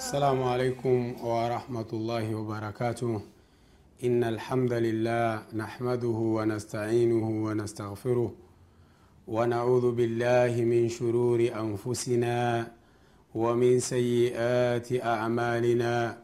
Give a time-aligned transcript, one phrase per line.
[0.00, 3.20] السلام عليكم ورحمة الله وبركاته.
[4.04, 8.30] إن الحمد لله نحمده ونستعينه ونستغفره
[9.28, 12.38] ونعوذ بالله من شرور أنفسنا
[13.34, 16.18] ومن سيئات أعمالنا.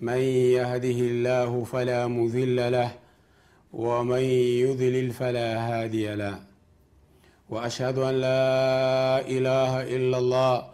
[0.00, 0.20] من
[0.56, 2.90] يهده الله فلا مذل له
[3.72, 4.24] ومن
[4.64, 6.36] يضلل فلا هادي له.
[7.52, 10.73] وأشهد أن لا إله إلا الله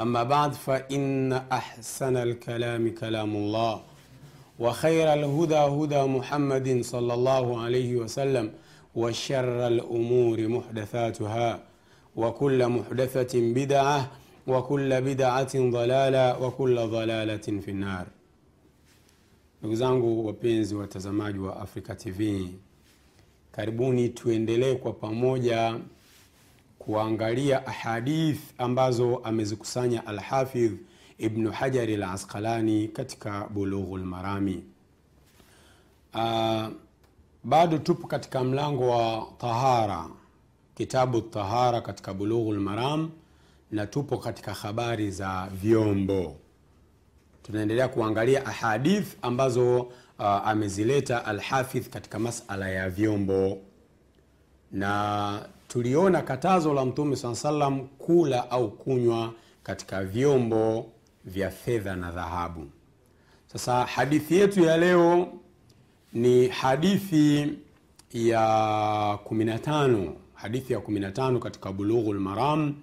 [0.00, 3.82] أما بعد فإن أحسن الكلام كلام الله
[4.58, 8.52] وخير الهدى هدى محمد صلى الله عليه وسلم
[8.94, 11.62] وشر الأمور محدثاتها
[12.16, 14.10] وكل محدثة بدعة
[14.46, 18.06] وكل بدعة ضلالة وكل ضلالة في النار.
[19.60, 22.48] Ndugu zangu wapenzi watazamaji wa africa tv
[23.52, 25.78] karibuni tuendelee kwa pamoja
[26.84, 30.72] kuangalia ahadith ambazo amezikusanya alhafidh
[31.18, 34.64] ibnu hajari lasqalani katika bulughu lmarami
[36.14, 36.66] uh,
[37.44, 40.08] bado tupo katika mlango wa tahara
[40.74, 43.10] kitabu tahara katika bulughu Maram,
[43.70, 46.36] na tupo katika habari za vyombo.
[47.42, 49.90] Tunaendelea kuangalia ahadith ambazo uh,
[50.26, 53.58] amezileta alhafidh katika masala ya vyombo.
[54.72, 60.86] Na tuliona katazo la mtume saa salam kula au kunywa katika vyombo
[61.24, 62.66] vya fedha na dhahabu.
[63.46, 65.28] Sasa hadithi yetu ya leo
[66.12, 67.52] ni hadithi
[68.12, 68.40] ya
[69.24, 72.74] 15 hadithi ya 15 katika bulughu lmaram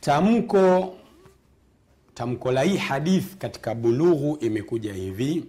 [0.00, 0.94] tamko
[2.14, 5.44] tamko la hii hadithi katika bulughu imekuja hivi.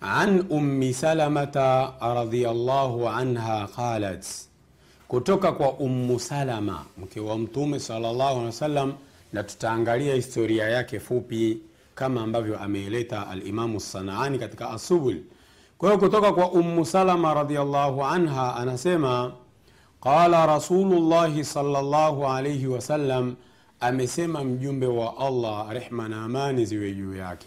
[0.00, 4.26] An ummi salamata radiallahu anha qalat
[5.08, 8.92] kutoka kwa ummu salama mke wa mtume salllahu alehi wasallam
[9.32, 11.58] na tutaangalia historia yake fupi
[11.94, 15.16] kama ambavyo ameeleta alimamu sanaani katika asubul
[15.78, 19.32] kwa hiyo kutoka kwa ummu salama radiallahu anha anasema
[20.00, 23.36] qala rasulullahi salllahu alaihi wasallam
[23.80, 27.46] amesema mjumbe wa allah rehma na amani ziwe juu yake.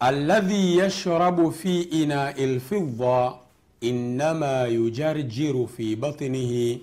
[0.00, 3.32] Alladhi yashrabu fi inai lfidda
[3.82, 6.82] innama yujarjiru fi batnihi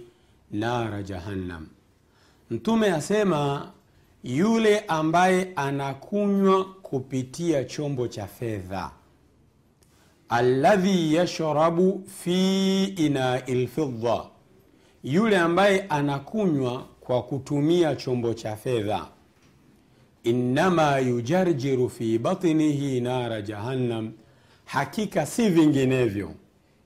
[0.51, 1.67] nara jahannam.
[2.51, 3.71] Mtume asema
[4.23, 8.91] yule ambaye anakunywa kupitia chombo cha fedha
[10.29, 14.21] alladhi yashrabu fi inai lfidda
[15.03, 19.07] yule ambaye anakunywa kwa kutumia chombo cha fedha
[20.23, 24.11] innama yujarjiru fi batnihi nara jahannam
[24.65, 26.31] hakika si vinginevyo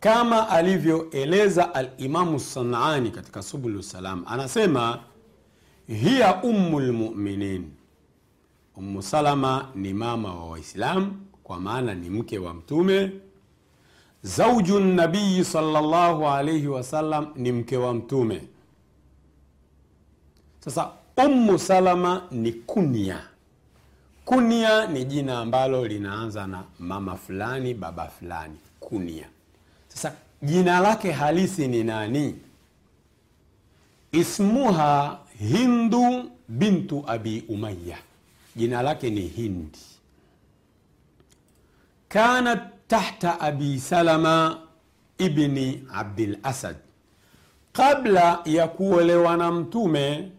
[0.00, 4.98] kama alivyoeleza alimamu sanani katika subulu salam anasema
[5.86, 7.70] hiya ummu lmuminin
[8.76, 13.10] ummu salama ni mama wa waislamu kwa maana ni mke wa mtume
[14.24, 18.42] zauju nabiyi salllahu alaihi wasallam ni mke wa mtume.
[20.60, 23.20] Sasa ummu salama ni kunia.
[24.24, 28.56] Kunia ni jina ambalo linaanza na mama fulani baba fulani.
[28.80, 29.28] Kunia.
[29.88, 30.12] Sasa
[30.42, 32.38] jina lake halisi ni nani?
[34.12, 37.98] Ismuha hindu bintu abi umaya
[38.56, 39.78] jina lake ni hindi.
[42.08, 44.60] Kanat tahta abi salama
[45.18, 46.76] ibni abdil asad.
[47.72, 50.32] Kabla ya kuolewa na mtume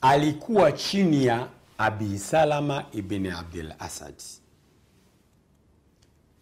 [0.00, 1.48] alikuwa chini ya
[1.78, 4.14] abi salama ibni abdil asad.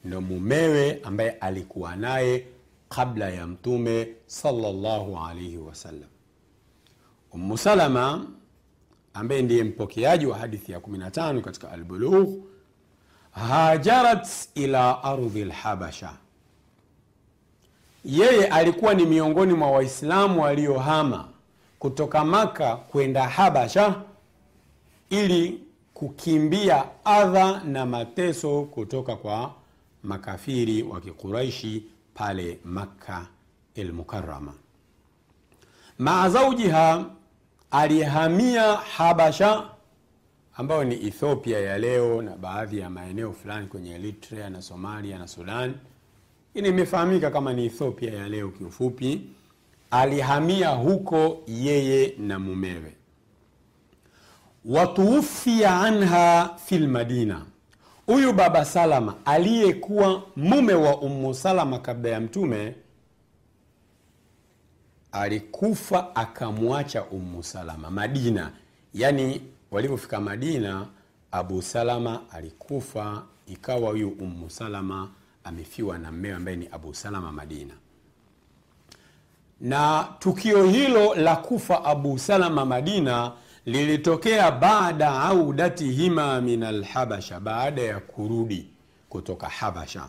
[0.04, 2.46] Ndo mumewe ambaye alikuwa naye
[2.88, 6.08] kabla ya mtume salllahu alaihi wasallam
[7.56, 8.26] salama
[9.14, 12.44] ambaye ndiye mpokeaji wa hadithi ya 15 katika albulugh
[13.38, 16.12] hajarat ila ardhi lhabasha
[18.04, 21.28] yeye alikuwa ni miongoni mwa waislamu waliohama
[21.78, 23.94] kutoka maka kwenda habasha
[25.10, 25.60] ili
[25.94, 29.54] kukimbia adha na mateso kutoka kwa
[30.02, 31.82] makafiri wa Kikuraishi
[32.14, 33.26] pale makka
[33.76, 34.52] lmukarama
[35.98, 37.04] maa zaujiha
[37.70, 39.64] alihamia habasha
[40.58, 45.28] ambayo ni ethiopia ya leo na baadhi ya maeneo fulani kwenye eritrea na somalia na
[45.28, 45.74] sudan.
[46.54, 49.20] Ini imefahamika kama ni ethiopia ya leo kiufupi.
[49.90, 52.94] Alihamia huko yeye na mumewe.
[54.64, 57.46] Watuufia anha fil Madina.
[58.06, 62.74] huyu baba salama aliyekuwa mume wa ummu salama kabla ya mtume
[65.12, 68.52] alikufa akamwacha ummu salama madina.
[68.94, 70.86] Yaani walivyofika madina
[71.32, 75.10] abu salama alikufa ikawa huyu ummu salama
[75.44, 77.74] amefiwa na mmewe ambaye ni abu salama madina.
[79.60, 83.32] Na tukio hilo la kufa abu salama madina
[83.66, 88.68] lilitokea baada audatihima min alhabasha baada ya kurudi
[89.08, 90.08] kutoka habasha.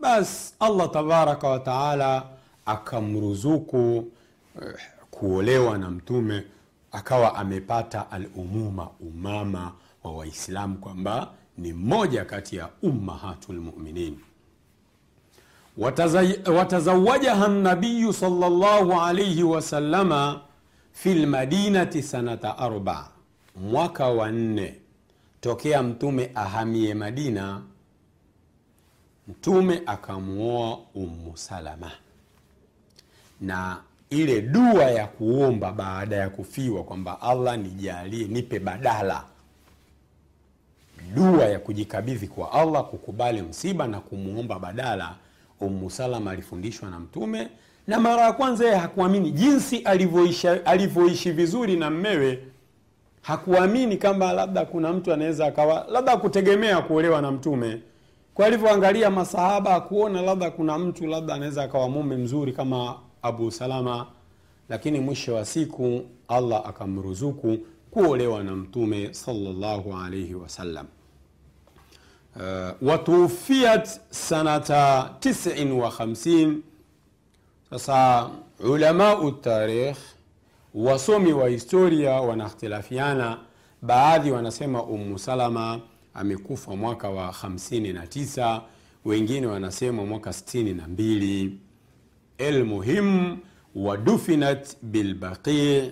[0.00, 2.26] Bas allah tabaraka wataala
[2.66, 4.08] akamruzuku
[4.62, 4.74] eh,
[5.10, 6.44] kuolewa na mtume
[6.92, 9.72] akawa amepata alumuma umama
[10.04, 14.18] wa waislamu kwamba ni mmoja kati ya ummahatu lmuminin
[16.46, 20.40] watazawajaha nabiyu salllahu alaihi wasalama
[20.92, 23.10] fi lmadinati sanata arba
[23.56, 24.74] mwaka wa nne
[25.40, 27.62] tokea mtume ahamie madina.
[29.28, 31.90] Mtume akamuoa ummu salama.
[33.40, 33.80] Na
[34.10, 39.24] ile dua ya kuomba baada ya kufiwa kwamba allah nijalie nipe badala.
[41.14, 45.14] Dua ya kujikabidhi kwa allah kukubali msiba na kumwomba badala
[45.60, 47.48] ummu salama alifundishwa na mtume
[47.86, 49.78] na mara ya kwanza yeye hakuamini jinsi
[50.64, 52.38] alivyoishi vizuri na mmewe.
[53.22, 57.80] Hakuamini kama labda kuna mtu anaweza akawa labda kutegemea kuolewa na mtume.
[58.34, 64.06] Kwa alivyoangalia masahaba akuona labda kuna mtu labda anaweza akawa mume mzuri kama abu salama
[64.68, 67.58] lakini mwisho wa siku allah akamruzuku
[67.90, 70.86] kuolewa na mtume salllahu alaihi wasallam
[72.36, 76.56] uh, watufiat sanata 59
[77.70, 79.96] sasa ulamau tarikh
[80.74, 83.38] wasomi wa historia wanakhtilafiana
[83.82, 85.80] baadhi wanasema ummu salama
[86.14, 88.60] amekufa mwaka wa 59
[89.04, 91.50] wengine wanasema mwaka 62
[92.38, 93.36] elmuhim
[93.74, 95.90] wadufinat bilbaqi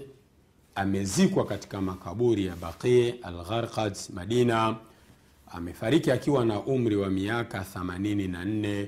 [0.74, 4.76] amezikwa katika makaburi ya baqi algharqad madina.
[5.52, 8.86] Amefariki akiwa na umri wa miaka 84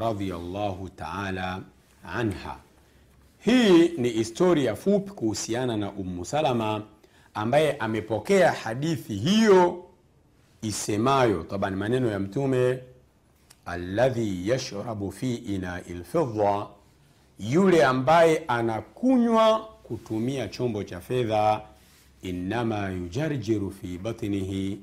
[0.00, 1.62] radhiyallahu taala
[2.04, 2.56] anha.
[3.38, 6.82] Hii ni historia fupi kuhusiana na ummu salama
[7.34, 9.84] ambaye amepokea hadithi hiyo
[10.62, 12.78] isemayo taban maneno ya mtume
[13.66, 16.66] alladhi yashrabu fi inai lfidha
[17.38, 21.60] yule ambaye anakunywa kutumia chombo cha fedha
[22.22, 24.78] innama yujarjiru fi batnihi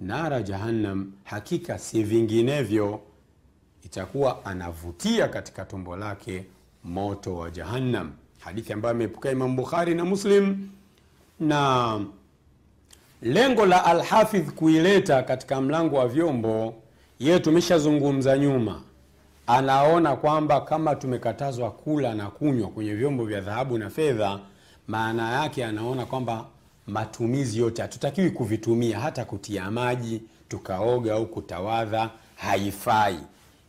[0.00, 3.00] nara jahannam hakika si vinginevyo
[3.84, 6.44] itakuwa anavutia katika tumbo lake
[6.84, 8.12] moto wa jahannam.
[8.40, 10.68] Hadithi ambayo amepokea imam bukhari na muslim
[11.40, 12.00] na
[13.22, 16.74] lengo la alhafidh kuileta katika mlango wa vyombo
[17.20, 18.82] yeye tumeshazungumza nyuma
[19.56, 24.40] anaona kwamba kama tumekatazwa kula na kunywa kwenye vyombo vya dhahabu na fedha
[24.88, 26.44] maana yake anaona kwamba
[26.86, 33.18] matumizi yote hatutakiwi kuvitumia hata kutia maji tukaoga au kutawadha haifai.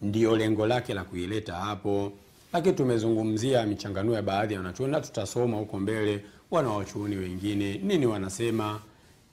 [0.02, 2.12] Ndiyo lengo lake la kuileta hapo.
[2.54, 8.80] Lakini tumezungumzia michanganuo ya baadhi ya wanachuoni na tutasoma huko mbele wanawachuoni wengine nini wanasema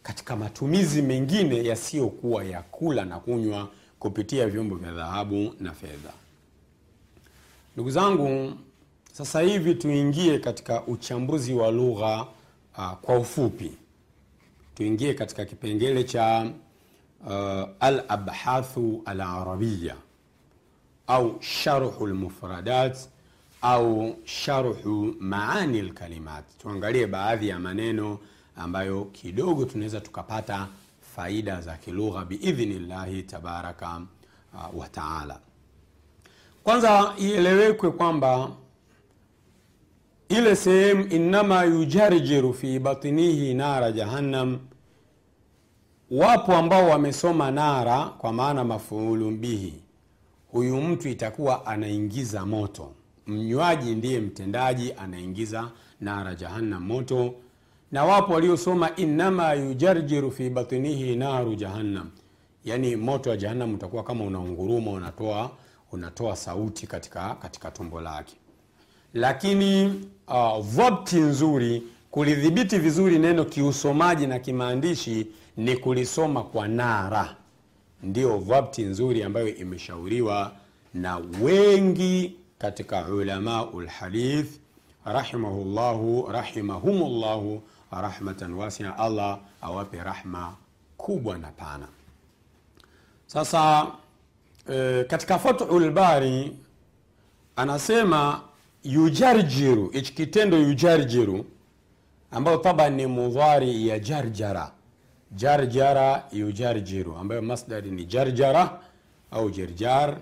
[0.02, 6.10] katika matumizi mengine yasiyokuwa ya kula na kunywa kupitia vyombo vya dhahabu na fedha
[7.74, 8.52] ndugu zangu
[9.12, 12.26] sasa hivi tuingie katika uchambuzi wa lugha
[12.78, 13.72] uh, kwa ufupi.
[14.74, 16.50] Tuingie katika kipengele cha
[17.26, 17.30] uh,
[17.80, 19.96] al abhathu al arabiya
[21.06, 22.98] au sharhu lmufradat
[23.62, 28.18] au sharhu maani lkalimat tuangalie baadhi ya maneno
[28.56, 30.68] ambayo kidogo tunaweza tukapata
[31.16, 34.02] faida za kilugha biidhnillahi tabaraka
[34.54, 35.40] uh, wataala
[36.64, 38.50] kwanza ielewekwe kwamba
[40.28, 44.58] ile sehemu innama yujarjiru fi batinihi nara jahannam.
[46.10, 49.74] Wapo ambao wamesoma nara kwa maana mafuulu bihi.
[50.52, 52.92] Huyu mtu itakuwa anaingiza moto.
[53.26, 57.34] Mnywaji ndiye mtendaji anaingiza nara jahannam moto.
[57.92, 62.10] Na wapo waliosoma innama yujarjiru fi batnihi naru jahannam.
[62.64, 65.50] Yani moto wa jahannam utakuwa kama unaunguruma unatoa
[65.92, 68.36] unatoa sauti katika katika tumbo lake.
[69.14, 69.86] Lakini
[70.28, 77.36] uh, dhabti nzuri kulidhibiti vizuri neno kiusomaji na kimaandishi ni kulisoma kwa nara.
[78.02, 80.52] Ndio dhabti nzuri ambayo imeshauriwa
[80.94, 84.60] na wengi katika ulamau lhadith
[85.04, 88.98] rahimahullahu rahimahumullahu rahmatan wasia.
[88.98, 90.54] Allah awape rahma
[90.96, 91.88] kubwa na pana.
[93.26, 93.86] Sasa
[94.70, 96.56] e, katika fathu lbari
[97.56, 98.40] anasema
[98.84, 101.46] yujarjiru hichi kitendo yujarjiru
[102.30, 104.72] ambayo taban ni mudhari ya jarjara.
[105.32, 108.80] Jarjara yujarjiru ambayo masdari ni jarjara
[109.30, 110.16] au jarjar.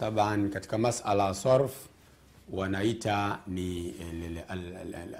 [0.00, 1.72] Taban katika masala sarf
[2.52, 3.94] wanaita ni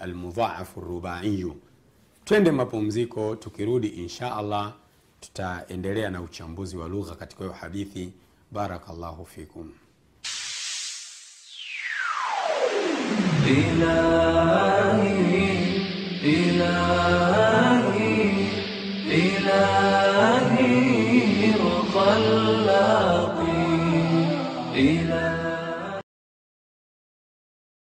[0.02, 1.56] almudhaafu rubaiyu.
[2.24, 4.72] Twende mapumziko tukirudi insha allah
[5.20, 8.12] tutaendelea na uchambuzi wa lugha katika hiyo hadithi
[8.52, 9.72] بارك الله فيكم.